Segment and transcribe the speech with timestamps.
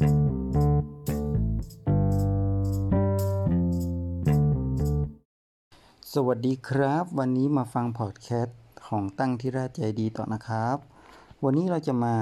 [0.00, 0.02] ส
[6.26, 10.76] วัสดีครับ วันนี้มาฟังพอดแคสต์ของตั้งที่ราใจดีต่อนะครับ
[11.44, 12.16] วันนี้เราจะมา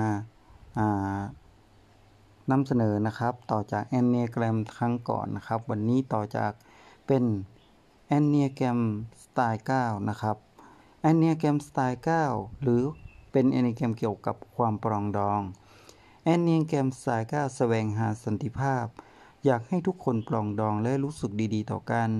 [2.50, 6.52] นำเสนอนะครับ ต่อจากแอนเนียแกรมครั้งก่อนนะครับ วันนี้ต่อจาก
[7.06, 7.24] เป็น
[8.06, 8.80] แอนเนียแกรม
[9.24, 10.36] สไตล์9นะครับ
[11.00, 12.00] แอนเนียแกรมสไตล์
[12.30, 12.82] 9หรือ
[13.32, 15.40] เป็นแอนเนียแกรมเกี่ยวกับความปรองดอง
[16.30, 18.86] แอนเนียงแกมสไตล์9แสวงหาสันติภาพ
[19.44, 22.10] อยากให้ทุกคนปรองดองและรู้สึกดีๆ ต่อกัน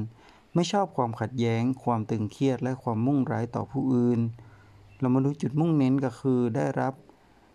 [0.55, 4.21] ไม่ชอบความขัดแย้ง ความตึงเครียดและความมุ่งร้ายต่อผู้อื่น
[4.99, 6.95] เรามาดูจุดมุ่งเน้นก็คือได้รับ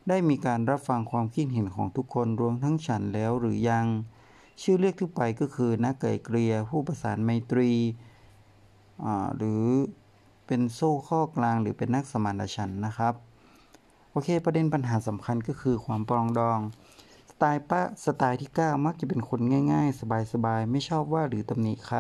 [0.10, 3.86] ได้มีการรับฟังความคิดเห็นของทุกคนรวมทั้งฉันแล้วหรือยัง
[4.62, 7.72] ชื่อเรียกทั่วไปก็คือนักไก่เกลียผู้ประสานไมตรี
[9.38, 9.66] หรือ
[10.48, 13.16] เป็นโซ่ข้อกลางหรือเป็นนักสมานฉันนะครับ
[14.16, 16.60] โอเค ประเด็นปัญหาสำคัญก็คือความปรองดอง
[17.30, 19.40] สไตล์ปะสไตล์ที่9มักจะเป็นคน
[19.72, 20.00] ง่าย ๆ
[20.34, 22.00] สบายๆ ไม่ชอบว่าหรือตำหนิใคร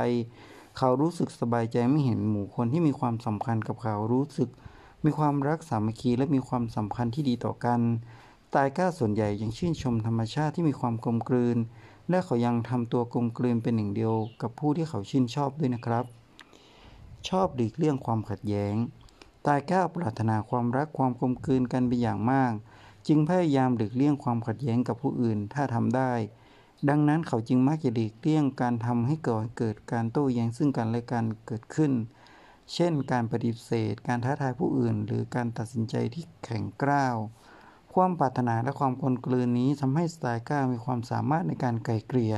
[0.77, 4.49] เขารู้สึกสบายใจไม่เห็นหมู่คนที่มีความสำคัญกับเขารู้สึก
[5.05, 7.79] มีความรักสามัคคีและมีความสัมพันธ์ที่ดีต่อกัน
[8.43, 11.57] สไตายก้าส่วนใหญ่ยังชื่นชมธรรมชาติที่มีความกลมกลืน
[12.09, 16.05] และเขายังทำตัวกลมกลืนเป็นหนึ่งเดียว กับผู้ที่เขาชื่นชอบด้วยนะครับ
[17.29, 18.75] ชอบหลีกเลี่ยงความขัดแย้ง
[19.45, 22.53] ตายก้าปรารถนาความรักความกลมกลืนกันเป็นอย่างมาก
[23.08, 26.11] จึงพยายามหลีกเลี่ยงความขัดแย้งกับผู้อื่นถ้าทำได้
[26.89, 31.91] ดังนั้นเขาจึงมักจะหลีกเลี่ยงการทำให้เกิดเกิดการโต้แย้งซึ่งกันและกันเกิดขึ้น
[32.73, 37.17] เช่น การปฏิเสธ การท้าทายผู้อื่น หรือการตัดสินใจที่แข็งกร้าว
[37.94, 42.35] ความปรารถนาและความกลนกลืนนี้ทำให้สไตล์ก้ามีความสามารถในการไกลเกลี่ย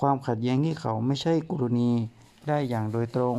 [0.00, 1.90] ความขัดแย้งที่เขาไม่ใช่กรณี
[2.48, 3.38] ได้อย่างโดยตรง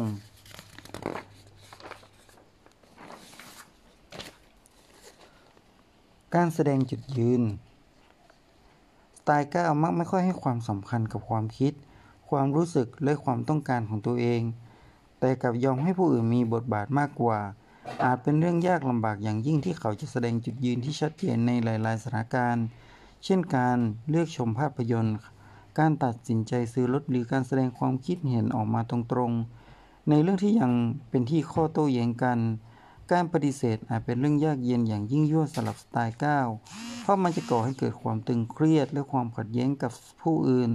[6.36, 7.44] การแสดงจุดยืน
[9.18, 11.74] สไตายก้าวมักไม่ค่อยให้ความสำคัญกับความคิด
[12.30, 14.42] ความรู้สึกและความต้องการของตัวเอง
[15.20, 17.40] แต่กับยอมให้ผู้อื่นมีบทบาทมากกว่า
[18.04, 22.66] อาจเป็นเรื่องยากลำบากอย่างยิ่งที่เขาจะแสดงจุดยืนที่ชัดเจนในหลายๆสถานการณ์
[23.24, 23.78] เช่นการ
[24.10, 25.18] เลือกชมภาพยนตร์
[25.80, 30.72] การตัดสินใจซื้อรถหรือการแสดงความคิดเห็นออกมาตรงๆ ในเรื่องที่ยัง
[31.10, 32.40] เป็นที่ข้อโต้แย้งกัน
[33.12, 36.48] การปฏิเสธอาจเป็นเรื่องยากเย็นอย่างยิ่งยวดสำหรับสไตล์ก้าว
[37.02, 40.72] เพราะมันจะก่อให้เกิดความตึงเครียดและความขัดแย้งกับผู้อื่น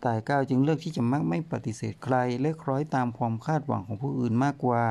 [0.00, 4.84] แต่ก้าวจึงเลือกที่จะมักไม่ปฏิเสธใคร และคล้อยตามความคาดหวังของผู้อื่นมากกว่า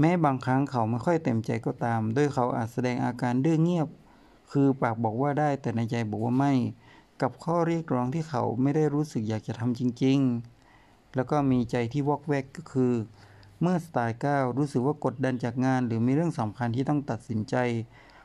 [0.00, 3.88] แม้บางครั้งเขาไม่ค่อยเต็มใจก็ตามโดยเขาอาจแสดงอาการดื้อเงียบ
[4.52, 6.52] คือปากบอกว่าได้แต่ในใจบอกว่าไม่
[7.22, 10.18] กับข้อเรียกร้องที่เขาไม่ได้รู้สึกอยากจะทำจริง
[10.66, 12.92] ๆ แล้วก็มีใจที่วอกแวกก็คือ
[13.60, 17.56] เมื่อสไตล์ก้ารู้สึกว่ากดดันจากงาน หรือมีเรื่องสำคัญที่ต้องตัดสินใจ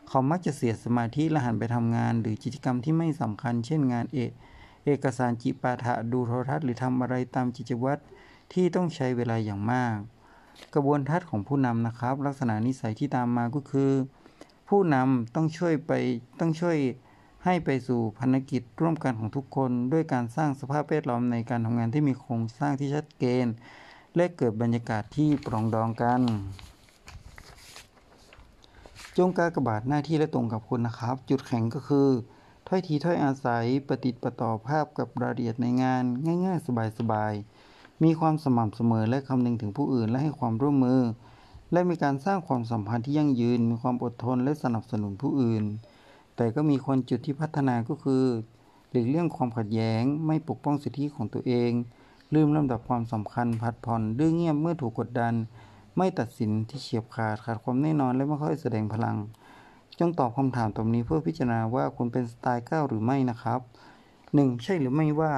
[0.08, 4.31] เขามักจะเสียสมาธิและหันไปทำงาน หรือกิจกรรมที่ไม่สำคัญ เช่นงานเอก
[4.86, 8.02] เอกสารจิปาถะดูโทรทัศน์หรือทำอะไรตามกิจวัตร
[8.53, 9.97] ที่ต้องใช้เวลาอย่างมาก
[10.74, 13.92] กระบวนทัศน์ของผู้นำนะครับ ลักษณะนิสัยที่ตามมาก็คือ
[14.69, 15.92] ผู้นำต้องช่วยไป
[16.40, 16.78] ต้องช่วย
[17.46, 23.46] ให้ไปสู่ภารกิจร่วมกันของทุกคน ด้วยการสร้างสภาพแวดล้อมในการทำงานที่มีโครงสร้างที่ชัดเจน
[24.16, 26.22] และเกิดบรรยากาศที่ปรองดองกัน
[29.17, 32.09] จงการกระบาดหน้าที่และตรงกับคุณนะครับ จุดแข็งก็คือ
[32.67, 36.03] ถ้อยทีถ้อยอาศัยปฏิติประต่อภาพกับรายละเอียดในงาน
[36.45, 36.67] ง่าย ๆ
[37.00, 41.01] สบายๆ มีความสม่ำเสมอและคำนึงถึงผู้อื่นและให้ความร่วมมือ
[41.71, 45.63] และมีการสร้างความสัมพันธ์ที่ยั่งยืน มีความอดทนและสนับสนุนผู้อื่น
[46.35, 48.23] แต่ก็มีคนจุดที่พัฒนาก็คือ
[48.89, 51.71] หลีกเลี่ยงความขัดแย้งไม่ปกป้องสิทธิของตัวเอง
[52.34, 55.34] ลืมลำดับความสำคัญผัดผ่อนดื้อเงียบเมื่อถูกกดดัน
[55.97, 59.18] ไม่ตัดสินที่เฉียบขาดขาดความแน่นอนและไม่ค่อยแสดงพลัง
[60.00, 63.59] จงตอบคำถามตรงนี้เพื่อพิจารณาว่าคุณเป็นสไตล์ก้าวหรือไม่นะครับ
[64.12, 64.64] 1.
[64.64, 65.34] ใช่หรือไม่ว่า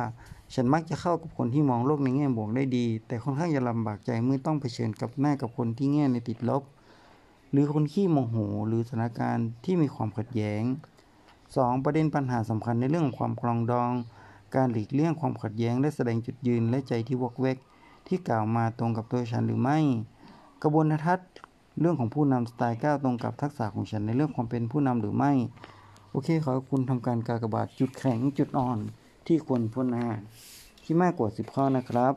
[0.54, 6.64] ฉันมักจะเข้ากับคนที่มองโลกในแง่บวกได้ดี แต่ค่อนข้างจะลำบากใจเมื่อต้องเผชิญกับหน้ากับคนที่แง่ในติดลบ
[7.52, 8.36] หรือคนขี้โมโห
[8.68, 10.64] หรือสถานการณ์ที่มีความขัดแย้ง
[11.24, 11.84] 2.
[11.84, 13.92] ประเด็นปัญหาสำคัญในเรื่องความคลองดอง
[14.56, 17.58] การหลีกเลี่ยงความขัดแย้งและแสดงจุดยืนและใจที่วอกแวก
[18.08, 19.78] ที่กล่าวมาตรงกับตัวฉันหรือไม่
[20.64, 21.30] กระบวนทัศน์
[21.80, 25.32] เรื่องของผู้นำสไตล์ก้าวตรงกับทักษะของฉันในเรื่องความเป็นผู้นำหรือไม่
[26.12, 28.80] โอเคขอคุณทำการกากบาดจุดแข็งจุดอ่อน
[29.28, 30.06] ที่ควรพ้นหน้า
[30.84, 32.14] ที่มากกว่า 10 ข้อนะครับ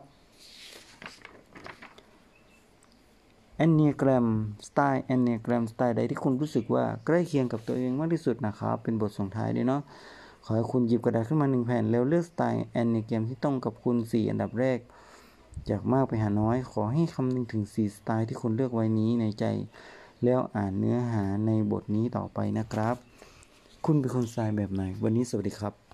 [3.57, 4.27] แอนเนียแกรม
[4.67, 9.83] สไตล์แอนเนียแกรมสไตล์ใดที่คุณรู้สึกว่าใกล้เคียงกับตัวเองมากที่สุดนะครับ เป็นบทส่งท้ายด้วยเนาะ
[10.49, 14.79] ขอให้คุณหยิบกระดาษขึ้นมาหนึ่งแผ่น แล้วเลือกสไตล์แอนเนียแกมที่ตรงกับคุณ 4 อันดับแรก
[15.69, 19.45] จากมากไปหาน้อย ขอให้คำนึงถึงสีสไตล์ที่คุณเลือกไว้นี้ในใจ
[20.25, 22.95] แล้วอ่านเนื้อหาในบทนี้ต่อไปนะครับ
[23.85, 25.86] คุณเป็นคนสไตล์แบบไหน วันนี้สวัสดีครับ